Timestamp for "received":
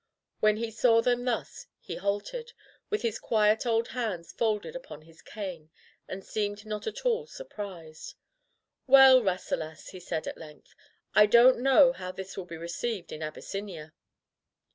12.57-13.11